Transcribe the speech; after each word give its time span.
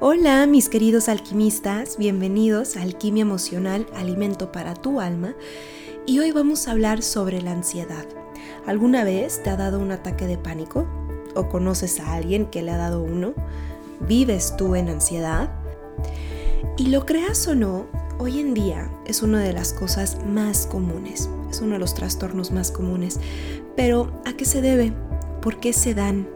Hola 0.00 0.44
mis 0.46 0.68
queridos 0.68 1.08
alquimistas, 1.08 1.98
bienvenidos 1.98 2.76
a 2.76 2.82
Alquimia 2.82 3.22
Emocional, 3.22 3.86
Alimento 3.94 4.50
para 4.50 4.74
tu 4.74 5.00
alma. 5.00 5.36
Y 6.04 6.18
hoy 6.18 6.32
vamos 6.32 6.66
a 6.66 6.72
hablar 6.72 7.00
sobre 7.00 7.40
la 7.40 7.52
ansiedad. 7.52 8.04
¿Alguna 8.66 9.04
vez 9.04 9.40
te 9.44 9.50
ha 9.50 9.56
dado 9.56 9.78
un 9.78 9.92
ataque 9.92 10.26
de 10.26 10.36
pánico? 10.36 10.88
¿O 11.36 11.48
conoces 11.48 12.00
a 12.00 12.14
alguien 12.14 12.46
que 12.46 12.62
le 12.62 12.72
ha 12.72 12.76
dado 12.76 13.04
uno? 13.04 13.34
¿Vives 14.00 14.56
tú 14.56 14.74
en 14.74 14.88
ansiedad? 14.88 15.52
Y 16.76 16.88
lo 16.88 17.06
creas 17.06 17.46
o 17.46 17.54
no, 17.54 17.86
hoy 18.18 18.40
en 18.40 18.52
día 18.52 18.90
es 19.06 19.22
una 19.22 19.40
de 19.40 19.52
las 19.52 19.72
cosas 19.72 20.18
más 20.26 20.66
comunes, 20.66 21.30
es 21.48 21.60
uno 21.60 21.74
de 21.74 21.78
los 21.78 21.94
trastornos 21.94 22.50
más 22.50 22.72
comunes. 22.72 23.20
Pero 23.76 24.20
¿a 24.26 24.32
qué 24.32 24.44
se 24.44 24.60
debe? 24.60 24.92
¿Por 25.40 25.60
qué 25.60 25.72
se 25.72 25.94
dan? 25.94 26.26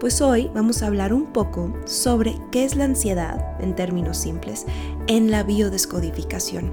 Pues 0.00 0.20
hoy 0.20 0.48
vamos 0.54 0.82
a 0.82 0.86
hablar 0.86 1.12
un 1.12 1.26
poco 1.26 1.74
sobre 1.84 2.36
qué 2.52 2.64
es 2.64 2.76
la 2.76 2.84
ansiedad, 2.84 3.60
en 3.60 3.74
términos 3.74 4.16
simples, 4.16 4.64
en 5.08 5.32
la 5.32 5.42
biodescodificación. 5.42 6.70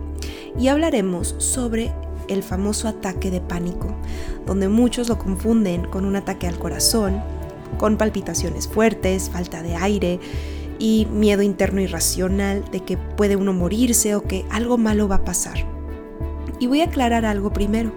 Y 0.60 0.68
hablaremos 0.68 1.34
sobre 1.40 1.92
el 2.28 2.44
famoso 2.44 2.88
ataque 2.88 3.32
de 3.32 3.42
pánico, 3.42 3.88
donde 4.46 4.70
muchos 4.70 5.10
lo 5.10 5.18
confunden 5.18 5.88
con 5.88 6.06
un 6.06 6.16
ataque 6.16 6.46
al 6.46 6.60
corazón, 6.60 7.20
con 7.80 7.98
palpitaciones 7.98 8.68
fuertes, 8.68 9.32
falta 9.32 9.64
de 9.64 9.76
aire 9.76 10.20
y 10.78 11.08
miedo 11.12 11.42
interno 11.42 11.82
irracional 11.82 12.64
de 12.70 12.82
que 12.82 12.96
puede 12.96 13.38
uno 13.38 13.54
morirse 13.54 14.14
o 14.14 14.22
que 14.22 14.46
algo 14.52 14.78
malo 14.78 15.08
va 15.08 15.16
a 15.16 15.26
pasar. 15.26 15.66
Y 16.60 16.68
voy 16.68 16.82
a 16.82 16.86
aclarar 16.86 17.26
algo 17.26 17.52
primero. 17.52 17.92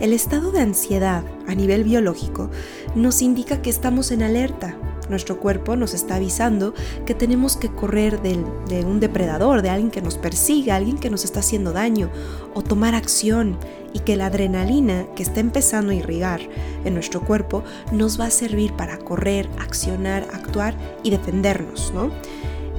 El 0.00 0.14
estado 0.14 0.50
de 0.50 0.60
ansiedad 0.60 1.24
a 1.46 1.54
nivel 1.54 1.84
biológico 1.84 2.48
nos 2.94 3.20
indica 3.20 3.60
que 3.60 3.68
estamos 3.68 4.10
en 4.10 4.22
alerta. 4.22 4.74
Nuestro 5.10 5.38
cuerpo 5.38 5.76
nos 5.76 5.92
está 5.92 6.14
avisando 6.14 6.72
que 7.04 7.14
tenemos 7.14 7.58
que 7.58 7.68
correr 7.68 8.22
de 8.22 8.84
un 8.86 8.98
depredador, 8.98 9.60
de 9.60 9.68
alguien 9.68 9.90
que 9.90 10.00
nos 10.00 10.16
persigue, 10.16 10.72
alguien 10.72 10.96
que 10.96 11.10
nos 11.10 11.24
está 11.24 11.40
haciendo 11.40 11.74
daño, 11.74 12.08
o 12.54 12.62
tomar 12.62 12.94
acción, 12.94 13.58
y 13.92 13.98
que 13.98 14.16
la 14.16 14.26
adrenalina 14.26 15.06
que 15.14 15.22
está 15.22 15.40
empezando 15.40 15.92
a 15.92 15.96
irrigar 15.96 16.40
en 16.84 16.94
nuestro 16.94 17.20
cuerpo 17.20 17.62
nos 17.92 18.18
va 18.18 18.26
a 18.26 18.30
servir 18.30 18.72
para 18.72 18.96
correr, 18.96 19.50
accionar, 19.58 20.26
actuar 20.32 20.76
y 21.02 21.10
defendernos, 21.10 21.92
¿no? 21.92 22.10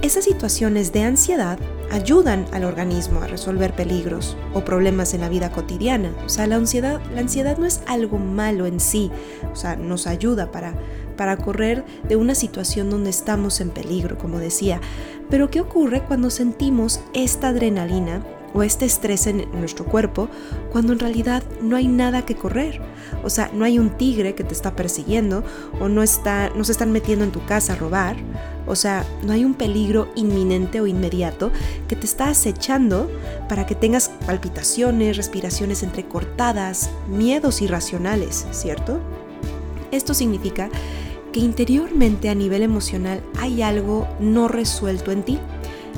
Esas 0.02 0.24
situaciones 0.24 0.92
de 0.92 1.04
ansiedad 1.04 1.60
ayudan 1.92 2.46
al 2.52 2.64
organismo 2.64 3.22
a 3.22 3.28
resolver 3.28 3.76
peligros 3.76 4.38
o 4.54 4.62
problemas 4.62 5.14
en 5.14 5.22
la 5.22 5.30
vida 5.30 5.52
cotidiana. 5.52 6.12
O 6.26 6.30
sea, 6.30 6.48
la 6.48 6.56
ansiedad, 6.56 7.02
la 7.14 7.22
ansiedad 7.22 7.58
no 7.58 7.66
es 7.66 7.82
algo 7.86 8.18
malo 8.18 8.66
en 8.66 8.80
sí, 8.80 9.12
o 9.52 9.56
sea, 9.56 9.76
nos 9.76 10.08
ayuda 10.08 10.52
para, 10.52 10.74
para 11.18 11.38
correr 11.38 11.86
de 12.08 12.16
una 12.16 12.34
situación 12.34 12.90
donde 12.90 13.10
estamos 13.10 13.60
en 13.62 13.70
peligro, 13.70 14.18
como 14.18 14.40
decía. 14.40 14.80
Pero 15.30 15.50
¿qué 15.50 15.62
ocurre 15.62 16.02
cuando 16.02 16.30
sentimos 16.30 17.02
esta 17.14 17.50
adrenalina 17.50 18.24
o 18.54 18.64
este 18.64 18.86
estrés 18.86 19.28
en 19.28 19.50
nuestro 19.60 19.86
cuerpo 19.86 20.30
cuando 20.72 20.94
en 20.94 21.00
realidad 21.00 21.44
no 21.62 21.76
hay 21.76 21.88
nada 21.88 22.26
que 22.26 22.36
correr. 22.36 22.82
O 23.24 23.30
sea, 23.30 23.50
no 23.54 23.66
hay 23.66 23.80
un 23.80 23.92
tigre 23.92 24.36
que 24.36 24.44
te 24.44 24.54
está 24.54 24.76
persiguiendo 24.76 25.44
o 25.80 25.90
no, 25.90 26.04
está, 26.04 26.50
no 26.56 26.64
se 26.64 26.72
están 26.72 26.92
metiendo 26.92 27.26
en 27.26 27.32
tu 27.32 27.46
casa 27.46 27.74
a 27.74 27.76
robar. 27.76 28.18
O 28.72 28.76
sea, 28.76 29.06
no 29.24 29.34
hay 29.34 29.44
un 29.44 29.54
peligro 29.54 30.08
inminente 30.16 30.80
o 30.80 30.88
inmediato 30.88 31.52
que 31.90 31.98
te 31.98 32.06
está 32.06 32.30
acechando 32.30 33.12
para 33.50 33.66
que 33.66 33.76
tengas 33.76 34.10
palpitaciones, 34.26 35.18
respiraciones 35.18 35.84
entrecortadas, 35.84 36.90
miedos 37.10 37.62
irracionales, 37.62 38.48
¿cierto? 38.52 39.02
Esto 39.92 40.14
significa 40.14 40.70
que 41.34 41.42
interiormente 41.42 42.30
a 42.30 42.36
nivel 42.36 42.62
emocional 42.62 43.22
hay 43.38 43.62
algo 43.62 44.08
no 44.22 44.48
resuelto 44.48 45.12
en 45.12 45.24
ti 45.24 45.40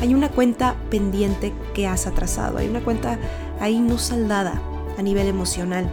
hay 0.02 0.16
una 0.16 0.30
cuenta 0.30 0.76
pendiente 0.90 1.54
que 1.74 1.88
has 1.88 2.08
atrasado, 2.08 2.58
hay 2.58 2.68
una 2.68 2.84
cuenta 2.84 3.20
ahí 3.60 3.80
no 3.80 3.98
saldada 3.98 4.62
a 4.98 5.02
nivel 5.02 5.28
emocional. 5.28 5.90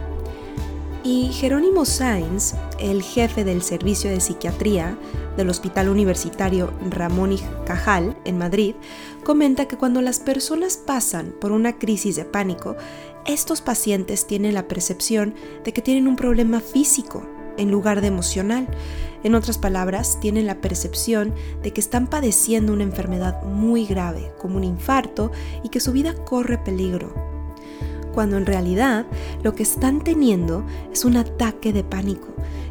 Y 1.03 1.31
Jerónimo 1.31 1.83
Sainz, 1.85 2.53
el 2.79 3.01
jefe 3.01 3.43
del 3.43 3.63
servicio 3.63 4.11
de 4.11 4.19
psiquiatría 4.19 4.99
del 5.35 5.49
Hospital 5.49 5.89
Universitario 5.89 6.71
Ramón 6.91 7.31
y 7.31 7.39
Cajal 7.65 8.15
en 8.23 8.37
Madrid, 8.37 8.75
comenta 9.23 9.67
que 9.67 9.77
cuando 9.77 10.03
las 10.03 10.19
personas 10.19 10.77
pasan 10.77 11.33
por 11.41 11.53
una 11.53 11.79
crisis 11.79 12.17
de 12.17 12.25
pánico, 12.25 12.75
estos 13.25 13.61
pacientes 13.61 14.27
tienen 14.27 14.53
la 14.53 14.67
percepción 14.67 15.33
de 15.63 15.73
que 15.73 15.81
tienen 15.81 16.07
un 16.07 16.15
problema 16.15 16.59
físico 16.59 17.25
en 17.57 17.71
lugar 17.71 18.01
de 18.01 18.07
emocional. 18.07 18.67
En 19.23 19.33
otras 19.33 19.57
palabras, 19.57 20.19
tienen 20.19 20.45
la 20.45 20.61
percepción 20.61 21.33
de 21.63 21.73
que 21.73 21.81
están 21.81 22.07
padeciendo 22.07 22.73
una 22.73 22.83
enfermedad 22.83 23.41
muy 23.41 23.87
grave, 23.87 24.31
como 24.37 24.57
un 24.57 24.63
infarto, 24.63 25.31
y 25.63 25.69
que 25.69 25.79
su 25.79 25.91
vida 25.93 26.13
corre 26.13 26.59
peligro. 26.59 27.30
Cuando 28.13 28.37
en 28.37 28.45
realidad 28.45 29.05
lo 29.43 29.53
que 29.53 29.63
están 29.63 30.03
teniendo 30.03 30.65
es 30.91 31.05
un 31.05 31.17
ataque 31.17 31.73
de 31.73 31.83
pánico, 31.83 32.27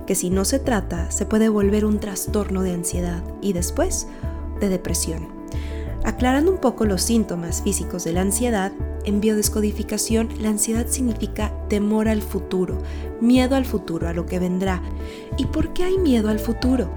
que 0.07 0.15
si 0.15 0.31
no 0.31 0.45
se 0.45 0.59
trata 0.59 1.11
se 1.11 1.27
puede 1.27 1.49
volver 1.49 1.85
un 1.85 2.01
trastorno 2.01 2.63
de 2.63 2.75
ansiedad 2.75 3.23
y 3.41 3.53
después 3.53 4.07
de 4.61 4.69
depresión. 4.69 5.29
Aclarando 6.05 6.51
un 6.51 6.59
poco 6.59 6.87
los 6.87 7.03
síntomas 7.03 7.63
físicos 7.63 8.05
de 8.05 8.13
la 8.13 8.23
ansiedad, 8.23 8.73
en 9.05 9.21
biodescodificación 9.21 10.29
la 10.41 10.49
ansiedad 10.49 10.87
significa 10.87 11.53
temor 11.69 12.09
al 12.09 12.23
futuro, 12.23 12.79
miedo 13.21 13.57
al 13.57 13.65
futuro, 13.65 14.09
a 14.09 14.13
lo 14.13 14.27
que 14.27 14.39
vendrá. 14.39 14.83
¿Y 15.37 15.47
por 15.47 15.73
qué 15.73 15.85
hay 15.85 15.99
miedo 15.99 16.29
al 16.29 16.39
futuro? 16.39 16.91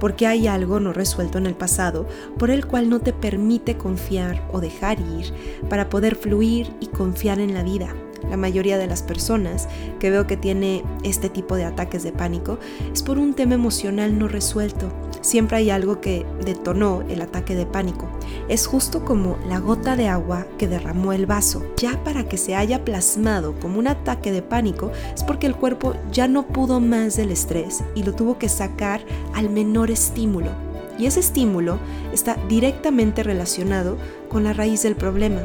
Porque 0.00 0.26
hay 0.26 0.46
algo 0.46 0.80
no 0.80 0.92
resuelto 0.92 1.38
en 1.38 1.46
el 1.46 1.54
pasado 1.54 2.06
por 2.38 2.50
el 2.50 2.66
cual 2.66 2.88
no 2.88 3.00
te 3.00 3.12
permite 3.12 3.76
confiar 3.76 4.46
o 4.52 4.60
dejar 4.60 5.00
ir 5.00 5.32
para 5.68 5.88
poder 5.88 6.16
fluir 6.16 6.72
y 6.80 6.86
confiar 6.86 7.40
en 7.40 7.54
la 7.54 7.62
vida. 7.62 7.94
La 8.30 8.36
mayoría 8.36 8.78
de 8.78 8.86
las 8.86 9.02
personas 9.02 9.68
que 10.00 10.10
veo 10.10 10.26
que 10.26 10.36
tiene 10.36 10.84
este 11.02 11.28
tipo 11.28 11.56
de 11.56 11.64
ataques 11.64 12.02
de 12.02 12.12
pánico 12.12 12.58
es 12.92 13.02
por 13.02 13.18
un 13.18 13.34
tema 13.34 13.54
emocional 13.54 14.18
no 14.18 14.28
resuelto. 14.28 14.92
Siempre 15.20 15.58
hay 15.58 15.70
algo 15.70 16.00
que 16.00 16.26
detonó 16.44 17.02
el 17.08 17.22
ataque 17.22 17.54
de 17.54 17.66
pánico. 17.66 18.08
Es 18.48 18.66
justo 18.66 19.04
como 19.04 19.36
la 19.48 19.58
gota 19.58 19.96
de 19.96 20.08
agua 20.08 20.46
que 20.58 20.68
derramó 20.68 21.12
el 21.12 21.26
vaso. 21.26 21.62
Ya 21.76 22.02
para 22.04 22.24
que 22.24 22.38
se 22.38 22.54
haya 22.54 22.84
plasmado 22.84 23.54
como 23.60 23.78
un 23.78 23.88
ataque 23.88 24.32
de 24.32 24.42
pánico 24.42 24.92
es 25.14 25.24
porque 25.24 25.46
el 25.46 25.56
cuerpo 25.56 25.94
ya 26.12 26.28
no 26.28 26.46
pudo 26.46 26.80
más 26.80 27.16
del 27.16 27.30
estrés 27.30 27.82
y 27.94 28.02
lo 28.02 28.14
tuvo 28.14 28.38
que 28.38 28.48
sacar 28.48 29.00
al 29.34 29.50
menor 29.50 29.90
estímulo. 29.90 30.50
Y 30.98 31.06
ese 31.06 31.20
estímulo 31.20 31.78
está 32.12 32.36
directamente 32.48 33.22
relacionado 33.22 33.96
con 34.28 34.42
la 34.44 34.52
raíz 34.52 34.82
del 34.82 34.96
problema 34.96 35.42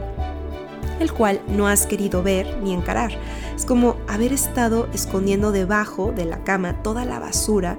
el 1.00 1.12
cual 1.12 1.42
no 1.48 1.68
has 1.68 1.86
querido 1.86 2.24
ver 2.24 2.58
ni 2.62 2.74
encarar. 2.74 3.12
Es 3.56 3.66
como 3.66 3.98
haber 4.08 4.34
estado 4.34 4.88
escondiendo 4.94 5.52
debajo 5.52 6.12
de 6.12 6.26
la 6.26 6.44
cama 6.44 6.82
toda 6.82 7.06
la 7.06 7.20
basura 7.20 7.78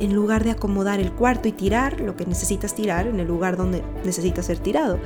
en 0.00 0.14
lugar 0.14 0.44
de 0.44 0.50
acomodar 0.50 1.00
el 1.00 1.12
cuarto 1.12 1.48
y 1.48 1.52
tirar 1.52 2.00
lo 2.00 2.16
que 2.16 2.26
necesitas 2.26 2.74
tirar 2.74 3.06
en 3.06 3.20
el 3.20 3.26
lugar 3.26 3.56
donde 3.56 3.82
necesita 4.04 4.42
ser 4.42 4.58
tirado. 4.58 4.98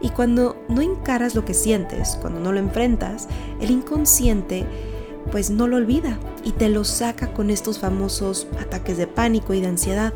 Y 0.00 0.10
cuando 0.10 0.56
no 0.68 0.80
encaras 0.80 1.34
lo 1.34 1.44
que 1.44 1.54
sientes, 1.54 2.18
cuando 2.20 2.40
no 2.40 2.52
lo 2.52 2.58
enfrentas, 2.58 3.28
el 3.60 3.70
inconsciente 3.70 4.66
pues 5.30 5.50
no 5.50 5.66
lo 5.66 5.76
olvida 5.76 6.18
y 6.44 6.52
te 6.52 6.68
lo 6.68 6.84
saca 6.84 7.32
con 7.32 7.50
estos 7.50 7.78
famosos 7.78 8.46
ataques 8.58 8.96
de 8.96 9.06
pánico 9.06 9.54
y 9.54 9.60
de 9.60 9.68
ansiedad 9.68 10.12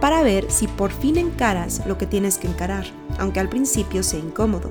para 0.00 0.22
ver 0.22 0.50
si 0.50 0.66
por 0.66 0.90
fin 0.90 1.18
encaras 1.18 1.82
lo 1.86 1.98
que 1.98 2.06
tienes 2.06 2.38
que 2.38 2.48
encarar, 2.48 2.86
aunque 3.18 3.40
al 3.40 3.48
principio 3.48 4.02
sea 4.02 4.18
incómodo. 4.18 4.70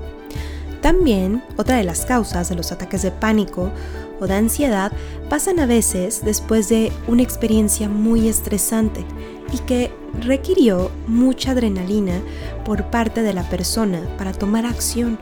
También, 0.86 1.42
otra 1.56 1.78
de 1.78 1.82
las 1.82 2.06
causas 2.06 2.48
de 2.48 2.54
los 2.54 2.70
ataques 2.70 3.02
de 3.02 3.10
pánico 3.10 3.72
o 4.20 4.28
de 4.28 4.34
ansiedad 4.34 4.92
pasan 5.28 5.58
a 5.58 5.66
veces 5.66 6.24
después 6.24 6.68
de 6.68 6.92
una 7.08 7.24
experiencia 7.24 7.88
muy 7.88 8.28
estresante 8.28 9.04
y 9.52 9.58
que 9.58 9.90
requirió 10.20 10.92
mucha 11.08 11.50
adrenalina 11.50 12.20
por 12.64 12.88
parte 12.88 13.22
de 13.22 13.32
la 13.32 13.42
persona 13.50 14.00
para 14.16 14.32
tomar 14.32 14.64
acción 14.64 15.18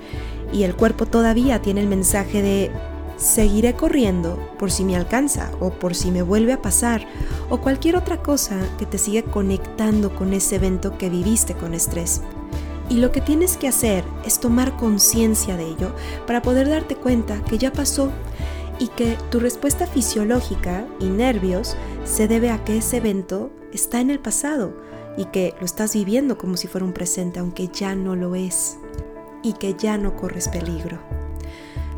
y 0.53 0.65
el 0.65 0.77
cuerpo 0.77 1.07
todavía 1.07 1.63
tiene 1.63 1.81
el 1.81 1.89
mensaje 1.89 2.43
de 2.43 2.71
seguiré 3.17 3.73
corriendo 3.73 4.39
por 4.59 4.71
si 4.71 4.85
me 4.85 4.97
alcanza 4.97 5.51
o 5.61 5.71
por 5.71 5.95
si 5.95 6.11
me 6.11 6.21
vuelve 6.21 6.53
a 6.53 6.61
pasar 6.61 7.07
o 7.49 7.63
cualquier 7.63 7.97
otra 7.97 8.19
cosa 8.19 8.59
que 8.79 8.85
te 8.85 8.99
siga 8.99 9.23
conectando 9.23 10.15
con 10.15 10.35
ese 10.35 10.57
evento 10.57 10.99
que 10.99 11.09
viviste 11.09 11.55
con 11.55 11.73
estrés. 11.73 12.21
Y 12.89 12.99
lo 12.99 13.13
que 13.13 13.21
tienes 13.21 13.57
que 13.57 13.69
hacer 13.69 14.05
es 14.25 14.41
tomar 14.41 14.77
conciencia 14.77 15.57
de 15.57 15.65
ello 15.65 15.93
para 16.27 16.43
poder 16.43 16.69
darte 16.69 16.97
cuenta 16.97 17.43
que 17.45 17.59
ya 17.59 17.73
pasó 17.73 18.11
y 18.79 18.89
que 18.89 19.17
tu 19.31 19.41
respuesta 19.41 19.87
fisiológica 19.87 20.87
y 21.01 21.07
nervios 21.07 21.77
se 22.05 22.29
debe 22.29 22.51
a 22.51 22.65
que 22.65 22.79
ese 22.79 22.99
evento 22.99 23.51
está 23.73 24.01
en 24.01 24.11
el 24.11 24.19
pasado 24.19 24.75
y 25.17 25.27
que 25.27 25.55
lo 25.61 25.67
estás 25.67 25.95
viviendo 25.95 26.37
como 26.37 26.57
si 26.57 26.67
fuera 26.69 26.85
un 26.85 26.93
presente, 26.93 27.39
aunque 27.39 27.69
ya 27.69 27.95
no 27.95 28.17
lo 28.17 28.35
es 28.35 28.77
y 29.43 29.55
que 29.55 29.75
ya 29.75 29.97
no 29.97 30.17
corres 30.17 30.49
peligro. 30.49 30.99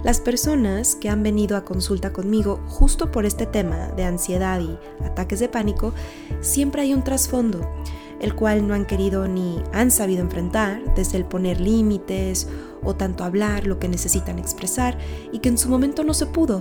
Las 0.03 0.21
personas 0.21 0.95
que 0.95 1.09
han 1.09 1.23
venido 1.23 1.57
a 1.57 1.65
consulta 1.65 2.13
conmigo 2.13 2.61
justo 2.69 3.11
por 3.11 3.25
este 3.25 3.47
tema 3.47 3.89
de 3.89 4.05
ansiedad 4.05 4.61
y 4.61 4.79
ataques 5.05 5.41
de 5.41 5.49
pánico, 5.49 5.93
siempre 6.41 6.83
hay 6.83 6.95
un 6.95 7.03
trasfondo 7.03 7.69
el 8.21 8.35
cual 8.35 8.67
no 8.67 8.75
han 8.75 8.87
querido 8.87 9.29
ni 9.29 9.63
han 9.73 9.91
sabido 9.91 10.23
enfrentar, 10.23 10.83
desde 10.95 11.19
el 11.19 11.25
poner 11.25 11.61
límites 11.61 12.49
o 12.83 12.95
tanto 12.95 13.25
hablar 13.25 13.67
lo 13.67 13.79
que 13.79 13.89
necesitan 13.89 14.39
expresar 14.39 14.99
y 15.33 15.41
que 15.41 15.49
en 15.49 15.59
su 15.59 15.69
momento 15.69 16.05
no 16.05 16.15
se 16.15 16.27
pudo. 16.27 16.61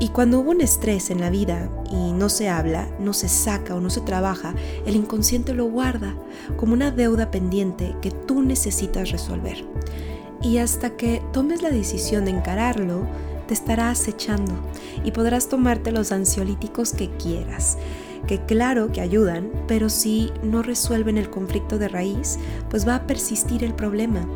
Y 0.00 0.08
cuando 0.08 0.40
hubo 0.40 0.50
un 0.50 0.60
estrés 0.60 1.10
en 1.10 1.20
la 1.20 1.30
vida 1.30 1.70
y 1.90 2.12
no 2.12 2.28
se 2.28 2.48
habla, 2.48 2.88
no 2.98 3.12
se 3.12 3.28
saca 3.28 3.76
o 3.76 3.80
no 3.80 3.90
se 3.90 4.00
trabaja, 4.00 4.54
el 4.86 4.96
inconsciente 4.96 5.54
lo 5.54 5.66
guarda 5.66 6.16
como 6.56 6.72
una 6.72 6.90
deuda 6.90 7.30
pendiente 7.30 7.94
que 8.02 8.10
tú 8.10 8.42
necesitas 8.42 9.12
resolver. 9.12 9.64
Y 10.42 10.58
hasta 10.58 10.96
que 10.96 11.22
tomes 11.32 11.62
la 11.62 11.70
decisión 11.70 12.24
de 12.24 12.32
encararlo, 12.32 13.06
te 13.46 13.54
estará 13.54 13.90
acechando 13.90 14.52
y 15.04 15.12
podrás 15.12 15.48
tomarte 15.48 15.92
los 15.92 16.12
ansiolíticos 16.12 16.92
que 16.92 17.10
quieras 17.10 17.78
que 18.26 18.40
claro 18.40 18.92
que 18.92 19.00
ayudan, 19.00 19.50
pero 19.66 19.88
si 19.88 20.32
no 20.42 20.62
resuelven 20.62 21.18
el 21.18 21.30
conflicto 21.30 21.78
de 21.78 21.88
raíz, 21.88 22.38
pues 22.70 22.86
va 22.86 22.96
a 22.96 23.06
persistir 23.06 23.64
el 23.64 23.74
problema. 23.74 24.26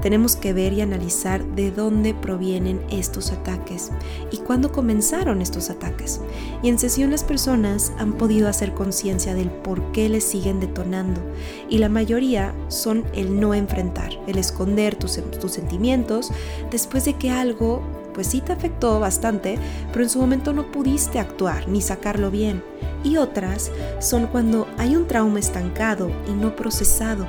Tenemos 0.00 0.36
que 0.36 0.52
ver 0.52 0.72
y 0.72 0.80
analizar 0.80 1.44
de 1.54 1.70
dónde 1.70 2.14
provienen 2.14 2.80
estos 2.90 3.32
ataques 3.32 3.90
y 4.30 4.38
cuándo 4.38 4.70
comenzaron 4.70 5.42
estos 5.42 5.70
ataques. 5.70 6.20
Y 6.62 6.68
en 6.68 6.78
sesión 6.78 7.10
las 7.10 7.24
personas 7.24 7.92
han 7.98 8.12
podido 8.12 8.48
hacer 8.48 8.74
conciencia 8.74 9.34
del 9.34 9.50
por 9.50 9.92
qué 9.92 10.08
les 10.08 10.24
siguen 10.24 10.60
detonando 10.60 11.20
y 11.68 11.78
la 11.78 11.88
mayoría 11.88 12.54
son 12.68 13.04
el 13.14 13.38
no 13.40 13.54
enfrentar, 13.54 14.10
el 14.26 14.38
esconder 14.38 14.96
tus, 14.96 15.20
tus 15.40 15.52
sentimientos 15.52 16.30
después 16.70 17.04
de 17.04 17.14
que 17.14 17.30
algo 17.30 17.82
pues 18.18 18.26
sí 18.26 18.40
te 18.40 18.52
afectó 18.52 18.98
bastante, 18.98 19.58
pero 19.92 20.02
en 20.02 20.10
su 20.10 20.18
momento 20.18 20.52
no 20.52 20.72
pudiste 20.72 21.20
actuar 21.20 21.68
ni 21.68 21.80
sacarlo 21.80 22.32
bien. 22.32 22.64
Y 23.04 23.16
otras 23.16 23.70
son 24.00 24.26
cuando 24.26 24.66
hay 24.76 24.96
un 24.96 25.06
trauma 25.06 25.38
estancado 25.38 26.10
y 26.28 26.32
no 26.32 26.56
procesado, 26.56 27.26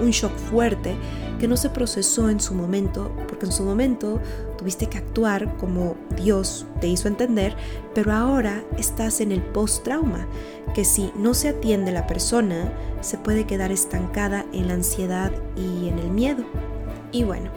un 0.00 0.10
shock 0.10 0.36
fuerte 0.36 0.96
que 1.38 1.48
no 1.48 1.56
se 1.56 1.70
procesó 1.70 2.30
en 2.30 2.40
su 2.40 2.54
momento, 2.54 3.12
porque 3.28 3.46
en 3.46 3.52
su 3.52 3.62
momento 3.62 4.20
tuviste 4.56 4.86
que 4.86 4.98
actuar 4.98 5.56
como 5.56 5.96
Dios 6.16 6.66
te 6.80 6.88
hizo 6.88 7.08
entender, 7.08 7.56
pero 7.94 8.12
ahora 8.12 8.64
estás 8.76 9.20
en 9.20 9.32
el 9.32 9.42
post-trauma, 9.42 10.26
que 10.74 10.84
si 10.84 11.12
no 11.16 11.34
se 11.34 11.48
atiende 11.48 11.92
la 11.92 12.06
persona, 12.06 12.72
se 13.00 13.18
puede 13.18 13.46
quedar 13.46 13.70
estancada 13.70 14.46
en 14.52 14.68
la 14.68 14.74
ansiedad 14.74 15.30
y 15.56 15.88
en 15.88 15.98
el 15.98 16.10
miedo. 16.10 16.44
Y 17.10 17.24
bueno, 17.24 17.50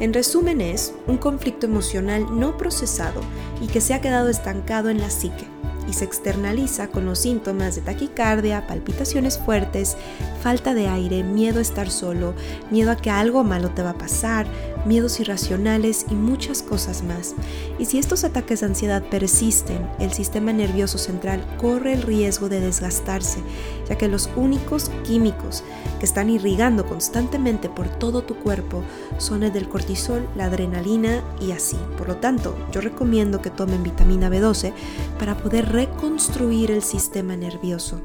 en 0.00 0.12
resumen 0.12 0.60
es 0.60 0.92
un 1.06 1.16
conflicto 1.16 1.66
emocional 1.66 2.26
no 2.38 2.56
procesado 2.56 3.20
y 3.60 3.68
que 3.68 3.80
se 3.80 3.94
ha 3.94 4.00
quedado 4.00 4.28
estancado 4.28 4.90
en 4.90 5.00
la 5.00 5.08
psique 5.08 5.49
y 5.90 5.92
se 5.92 6.04
externaliza 6.04 6.86
con 6.86 7.04
los 7.04 7.18
síntomas 7.18 7.74
de 7.74 7.82
taquicardia, 7.82 8.68
palpitaciones 8.68 9.38
fuertes, 9.38 9.96
falta 10.40 10.72
de 10.72 10.86
aire, 10.86 11.24
miedo 11.24 11.58
a 11.58 11.62
estar 11.62 11.90
solo, 11.90 12.32
miedo 12.70 12.92
a 12.92 12.96
que 12.96 13.10
algo 13.10 13.42
malo 13.42 13.70
te 13.70 13.82
va 13.82 13.90
a 13.90 13.98
pasar, 13.98 14.46
miedos 14.86 15.18
irracionales 15.18 16.06
y 16.08 16.14
muchas 16.14 16.62
cosas 16.62 17.02
más. 17.02 17.34
Y 17.78 17.86
si 17.86 17.98
estos 17.98 18.22
ataques 18.22 18.60
de 18.60 18.66
ansiedad 18.66 19.02
persisten, 19.02 19.84
el 19.98 20.12
sistema 20.12 20.52
nervioso 20.52 20.96
central 20.96 21.44
corre 21.58 21.94
el 21.94 22.02
riesgo 22.02 22.48
de 22.48 22.60
desgastarse, 22.60 23.40
ya 23.88 23.98
que 23.98 24.08
los 24.08 24.30
únicos 24.36 24.90
químicos 25.04 25.64
que 25.98 26.06
están 26.06 26.30
irrigando 26.30 26.86
constantemente 26.86 27.68
por 27.68 27.88
todo 27.88 28.22
tu 28.22 28.36
cuerpo 28.36 28.82
son 29.18 29.42
el 29.42 29.52
del 29.52 29.68
cortisol, 29.68 30.26
la 30.36 30.44
adrenalina 30.44 31.22
y 31.40 31.50
así. 31.50 31.76
Por 31.98 32.08
lo 32.08 32.16
tanto, 32.16 32.56
yo 32.72 32.80
recomiendo 32.80 33.42
que 33.42 33.50
tomen 33.50 33.82
vitamina 33.82 34.30
B12 34.30 34.72
para 35.18 35.36
poder 35.36 35.72
reconstruir 35.80 36.70
el 36.70 36.82
sistema 36.82 37.36
nervioso. 37.36 38.02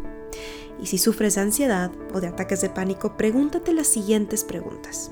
Y 0.82 0.86
si 0.86 0.98
sufres 0.98 1.36
de 1.36 1.42
ansiedad 1.42 1.92
o 2.14 2.22
de 2.22 2.28
ataques 2.28 2.62
de 2.62 2.70
pánico, 2.70 3.18
pregúntate 3.18 3.74
las 3.74 3.88
siguientes 3.88 4.46
preguntas. 4.46 5.12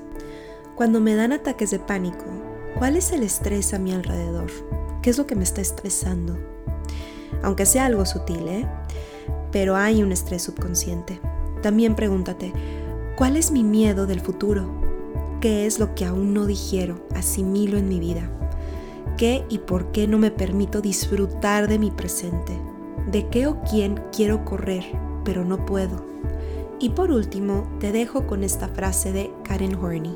Cuando 0.74 0.98
me 0.98 1.14
dan 1.14 1.32
ataques 1.32 1.70
de 1.70 1.78
pánico, 1.78 2.24
¿cuál 2.78 2.96
es 2.96 3.12
el 3.12 3.22
estrés 3.22 3.74
a 3.74 3.78
mi 3.78 3.92
alrededor? 3.92 4.50
¿Qué 5.02 5.10
es 5.10 5.18
lo 5.18 5.26
que 5.26 5.36
me 5.36 5.44
está 5.44 5.60
estresando? 5.60 6.38
Aunque 7.42 7.66
sea 7.66 7.84
algo 7.84 8.06
sutil, 8.06 8.48
¿eh? 8.48 8.66
Pero 9.52 9.76
hay 9.76 10.02
un 10.02 10.10
estrés 10.10 10.42
subconsciente. 10.42 11.20
También 11.60 11.94
pregúntate, 11.94 12.54
¿cuál 13.14 13.36
es 13.36 13.50
mi 13.50 13.62
miedo 13.62 14.06
del 14.06 14.22
futuro? 14.22 14.70
¿Qué 15.42 15.66
es 15.66 15.78
lo 15.78 15.94
que 15.94 16.06
aún 16.06 16.32
no 16.32 16.46
digiero, 16.46 17.06
asimilo 17.14 17.76
en 17.76 17.88
mi 17.88 18.00
vida? 18.00 18.30
¿Qué 19.16 19.44
y 19.48 19.58
por 19.58 19.92
qué 19.92 20.08
no 20.08 20.18
me 20.18 20.32
permito 20.32 20.80
disfrutar 20.80 21.68
de 21.68 21.78
mi 21.78 21.92
presente? 21.92 22.58
¿De 23.06 23.28
qué 23.28 23.46
o 23.46 23.60
quién 23.62 24.02
quiero 24.10 24.44
correr, 24.44 24.84
pero 25.24 25.44
no 25.44 25.64
puedo? 25.64 26.04
Y 26.80 26.90
por 26.90 27.12
último, 27.12 27.68
te 27.78 27.92
dejo 27.92 28.26
con 28.26 28.42
esta 28.42 28.66
frase 28.66 29.12
de 29.12 29.30
Karen 29.44 29.76
Horney. 29.76 30.12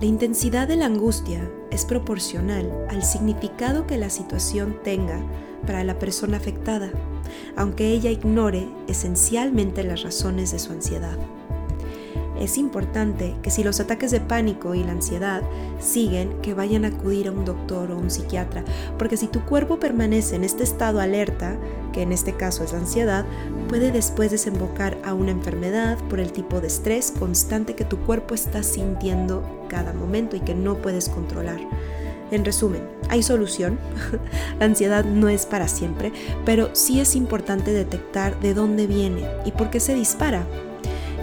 La 0.00 0.06
intensidad 0.06 0.66
de 0.66 0.74
la 0.74 0.86
angustia 0.86 1.48
es 1.70 1.84
proporcional 1.84 2.86
al 2.90 3.04
significado 3.04 3.86
que 3.86 3.96
la 3.96 4.10
situación 4.10 4.78
tenga 4.82 5.22
para 5.64 5.84
la 5.84 6.00
persona 6.00 6.38
afectada, 6.38 6.90
aunque 7.54 7.92
ella 7.92 8.10
ignore 8.10 8.66
esencialmente 8.88 9.84
las 9.84 10.02
razones 10.02 10.50
de 10.50 10.58
su 10.58 10.72
ansiedad 10.72 11.16
es 12.40 12.56
importante 12.56 13.36
que 13.42 13.50
si 13.50 13.62
los 13.62 13.80
ataques 13.80 14.10
de 14.10 14.20
pánico 14.20 14.74
y 14.74 14.82
la 14.82 14.92
ansiedad 14.92 15.42
siguen, 15.78 16.40
que 16.40 16.54
vayan 16.54 16.84
a 16.84 16.88
acudir 16.88 17.28
a 17.28 17.32
un 17.32 17.44
doctor 17.44 17.92
o 17.92 17.98
un 17.98 18.10
psiquiatra, 18.10 18.64
porque 18.98 19.18
si 19.18 19.26
tu 19.26 19.44
cuerpo 19.44 19.78
permanece 19.78 20.36
en 20.36 20.44
este 20.44 20.64
estado 20.64 21.00
alerta, 21.00 21.58
que 21.92 22.02
en 22.02 22.12
este 22.12 22.34
caso 22.34 22.64
es 22.64 22.72
ansiedad, 22.72 23.26
puede 23.68 23.92
después 23.92 24.30
desembocar 24.30 24.96
a 25.04 25.12
una 25.12 25.30
enfermedad 25.30 25.98
por 26.08 26.18
el 26.18 26.32
tipo 26.32 26.60
de 26.60 26.68
estrés 26.68 27.12
constante 27.16 27.74
que 27.74 27.84
tu 27.84 27.98
cuerpo 27.98 28.34
está 28.34 28.62
sintiendo 28.62 29.66
cada 29.68 29.92
momento 29.92 30.34
y 30.34 30.40
que 30.40 30.54
no 30.54 30.76
puedes 30.80 31.10
controlar. 31.10 31.60
En 32.30 32.44
resumen, 32.44 32.88
hay 33.08 33.22
solución. 33.22 33.78
la 34.58 34.66
ansiedad 34.66 35.04
no 35.04 35.28
es 35.28 35.46
para 35.46 35.68
siempre, 35.68 36.12
pero 36.46 36.70
sí 36.74 37.00
es 37.00 37.16
importante 37.16 37.72
detectar 37.72 38.40
de 38.40 38.54
dónde 38.54 38.86
viene 38.86 39.26
y 39.44 39.50
por 39.50 39.68
qué 39.68 39.80
se 39.80 39.94
dispara 39.94 40.46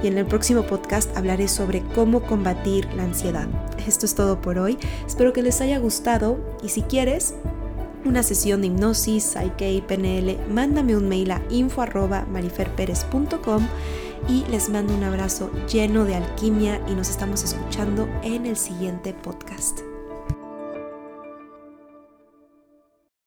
y 0.04 0.08
en 0.08 0.18
el 0.18 0.26
próximo 0.26 0.64
podcast 0.64 1.16
hablaré 1.18 1.48
sobre 1.48 1.82
cómo 1.96 2.22
combatir 2.22 2.88
la 2.96 3.04
ansiedad. 3.04 3.48
Esto 3.88 4.06
es 4.06 4.16
todo 4.16 4.42
por 4.42 4.60
hoy, 4.60 4.78
espero 5.06 5.32
que 5.34 5.44
les 5.44 5.60
haya 5.62 5.80
gustado 5.80 6.40
y 6.64 6.70
si 6.70 6.84
quieres 6.84 7.34
una 8.06 8.24
sesión 8.24 8.62
de 8.62 8.68
hipnosis, 8.68 9.24
Psyche 9.24 9.74
y 9.74 9.82
PNL, 9.82 10.38
mándame 10.50 10.96
un 10.96 11.10
mail 11.10 11.32
a 11.32 11.42
info.mariferperez.com 11.50 13.68
y 14.30 14.46
les 14.50 14.70
mando 14.70 14.94
un 14.94 15.04
abrazo 15.04 15.52
lleno 15.72 16.06
de 16.06 16.16
alquimia 16.16 16.80
y 16.88 16.94
nos 16.94 17.10
estamos 17.10 17.44
escuchando 17.44 18.08
en 18.24 18.46
el 18.46 18.56
siguiente 18.56 19.14
podcast. 19.14 19.82